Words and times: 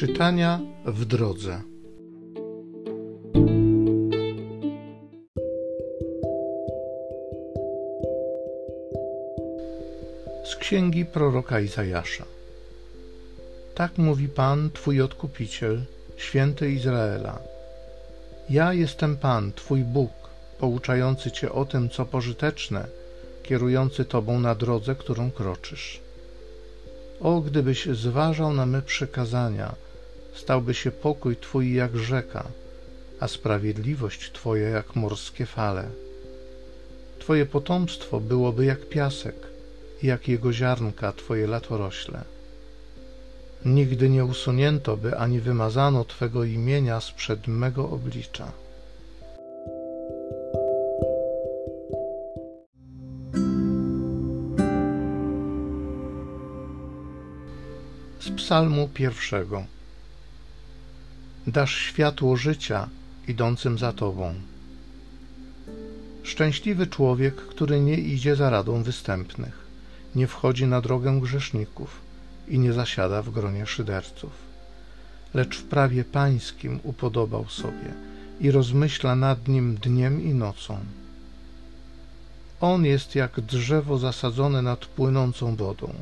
Czytania 0.00 0.60
w 0.84 1.04
drodze. 1.04 1.60
Z 10.44 10.56
księgi 10.56 11.04
proroka 11.04 11.60
Izajasza. 11.60 12.24
Tak 13.74 13.98
mówi 13.98 14.28
Pan, 14.28 14.70
Twój 14.70 15.00
odkupiciel, 15.00 15.82
święty 16.16 16.70
Izraela. 16.70 17.38
Ja 18.50 18.72
jestem 18.72 19.16
Pan, 19.16 19.52
Twój 19.52 19.84
Bóg, 19.84 20.12
pouczający 20.58 21.30
Cię 21.30 21.52
o 21.52 21.64
tym, 21.64 21.90
co 21.90 22.04
pożyteczne, 22.06 22.86
kierujący 23.42 24.04
Tobą 24.04 24.40
na 24.40 24.54
drodze, 24.54 24.94
którą 24.94 25.30
kroczysz. 25.30 26.00
O, 27.20 27.40
gdybyś 27.40 27.86
zważał 27.86 28.52
na 28.52 28.66
me 28.66 28.82
przykazania, 28.82 29.74
stałby 30.40 30.74
się 30.74 30.90
pokój 30.90 31.36
Twój 31.36 31.74
jak 31.74 31.96
rzeka, 31.96 32.44
a 33.20 33.28
sprawiedliwość 33.28 34.32
Twoja 34.32 34.68
jak 34.68 34.96
morskie 34.96 35.46
fale. 35.46 35.88
Twoje 37.18 37.46
potomstwo 37.46 38.20
byłoby 38.20 38.64
jak 38.64 38.88
piasek, 38.88 39.36
jak 40.02 40.28
jego 40.28 40.52
ziarnka 40.52 41.12
Twoje 41.12 41.46
latorośle. 41.46 42.24
Nigdy 43.64 44.10
nie 44.10 44.24
usunięto 44.24 44.96
by 44.96 45.16
ani 45.16 45.40
wymazano 45.40 46.04
Twego 46.04 46.44
imienia 46.44 47.00
sprzed 47.00 47.46
mego 47.48 47.90
oblicza. 47.90 48.52
Z 58.20 58.30
psalmu 58.36 58.88
pierwszego 58.94 59.64
Dasz 61.52 61.76
światło 61.78 62.36
życia 62.36 62.88
idącym 63.28 63.78
za 63.78 63.92
Tobą. 63.92 64.34
Szczęśliwy 66.22 66.86
człowiek, 66.86 67.34
który 67.36 67.80
nie 67.80 67.98
idzie 67.98 68.36
za 68.36 68.50
radą 68.50 68.82
występnych, 68.82 69.66
nie 70.14 70.26
wchodzi 70.26 70.66
na 70.66 70.80
drogę 70.80 71.20
grzeszników 71.20 72.00
i 72.48 72.58
nie 72.58 72.72
zasiada 72.72 73.22
w 73.22 73.30
gronie 73.30 73.66
szyderców, 73.66 74.30
lecz 75.34 75.58
w 75.58 75.62
prawie 75.64 76.04
pańskim 76.04 76.80
upodobał 76.82 77.48
sobie 77.48 77.94
i 78.40 78.50
rozmyśla 78.50 79.16
nad 79.16 79.48
nim 79.48 79.74
dniem 79.74 80.24
i 80.24 80.34
nocą. 80.34 80.78
On 82.60 82.84
jest 82.84 83.14
jak 83.14 83.40
drzewo 83.40 83.98
zasadzone 83.98 84.62
nad 84.62 84.86
płynącą 84.86 85.56
wodą, 85.56 85.94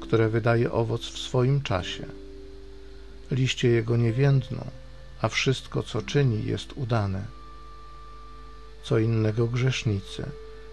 które 0.00 0.28
wydaje 0.28 0.72
owoc 0.72 1.02
w 1.02 1.18
swoim 1.18 1.62
czasie. 1.62 2.06
Liście 3.30 3.68
jego 3.68 3.96
nie 3.96 4.12
więdną, 4.12 4.64
a 5.22 5.28
wszystko, 5.28 5.82
co 5.82 6.02
czyni, 6.02 6.44
jest 6.44 6.72
udane. 6.76 7.24
Co 8.82 8.98
innego 8.98 9.46
grzesznicy 9.46 10.24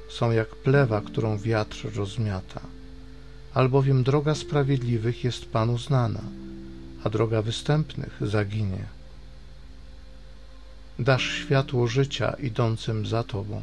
są 0.09 0.31
jak 0.31 0.55
plewa, 0.55 1.01
którą 1.01 1.37
wiatr 1.37 1.95
rozmiata, 1.95 2.61
albowiem 3.53 4.03
droga 4.03 4.35
sprawiedliwych 4.35 5.23
jest 5.23 5.51
Panu 5.51 5.77
znana, 5.77 6.21
a 7.03 7.09
droga 7.09 7.41
występnych 7.41 8.17
zaginie. 8.21 8.85
Dasz 10.99 11.31
światło 11.31 11.87
życia 11.87 12.31
idącym 12.39 13.05
za 13.05 13.23
Tobą. 13.23 13.61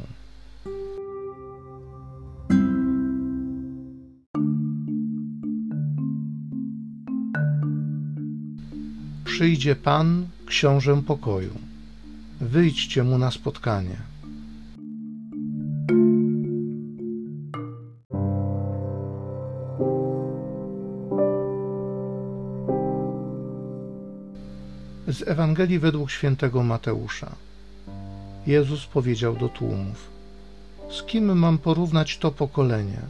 Przyjdzie 9.35 9.75
Pan, 9.75 10.27
książę 10.45 11.01
pokoju. 11.07 11.53
Wyjdźcie 12.41 13.03
mu 13.03 13.17
na 13.17 13.31
spotkanie. 13.31 13.97
Z 25.07 25.27
Ewangelii 25.27 25.79
według 25.79 26.11
świętego 26.11 26.63
Mateusza. 26.63 27.35
Jezus 28.47 28.85
powiedział 28.85 29.35
do 29.35 29.49
tłumów: 29.49 30.09
Z 30.91 31.03
kim 31.03 31.37
mam 31.37 31.57
porównać 31.57 32.17
to 32.17 32.31
pokolenie? 32.31 33.01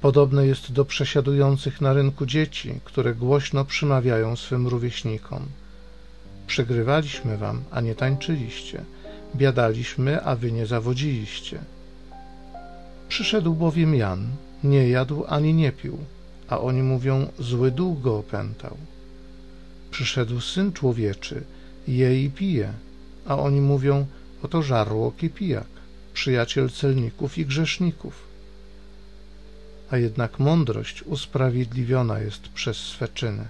Podobne 0.00 0.46
jest 0.46 0.72
do 0.72 0.84
przesiadujących 0.84 1.80
na 1.80 1.92
rynku 1.92 2.26
dzieci, 2.26 2.80
które 2.84 3.14
głośno 3.14 3.64
przymawiają 3.64 4.36
swym 4.36 4.68
rówieśnikom. 4.68 5.46
Przegrywaliśmy 6.46 7.36
wam, 7.36 7.62
a 7.70 7.80
nie 7.80 7.94
tańczyliście. 7.94 8.84
Biadaliśmy, 9.36 10.22
a 10.22 10.36
wy 10.36 10.52
nie 10.52 10.66
zawodziliście. 10.66 11.58
Przyszedł 13.08 13.54
bowiem 13.54 13.94
Jan, 13.94 14.28
nie 14.64 14.88
jadł 14.88 15.24
ani 15.28 15.54
nie 15.54 15.72
pił, 15.72 15.98
a 16.48 16.60
oni 16.60 16.82
mówią, 16.82 17.26
zły 17.38 17.70
duch 17.70 18.00
go 18.00 18.18
opętał. 18.18 18.76
Przyszedł 19.90 20.40
Syn 20.40 20.72
Człowieczy, 20.72 21.42
je 21.88 22.24
i 22.24 22.30
pije, 22.30 22.72
a 23.26 23.38
oni 23.38 23.60
mówią, 23.60 24.06
oto 24.42 24.62
żarłok 24.62 25.22
i 25.22 25.30
pijak, 25.30 25.68
przyjaciel 26.14 26.70
celników 26.70 27.38
i 27.38 27.46
grzeszników 27.46 28.29
a 29.90 29.96
jednak 29.96 30.38
mądrość 30.38 31.02
usprawiedliwiona 31.02 32.18
jest 32.18 32.48
przez 32.48 32.76
swe 32.76 33.08
czyny. 33.08 33.44